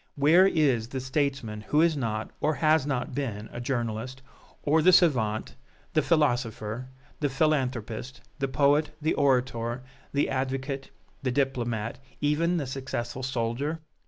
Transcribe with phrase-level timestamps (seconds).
[0.15, 4.23] Where is the statesman who is not, or has not been, a journalist,
[4.63, 5.55] or the savant,
[5.93, 6.87] the philosopher,
[7.19, 10.89] the philanthropist, the poet, the orator, the advocate,
[11.21, 13.79] the diplomat, even the successful soldier?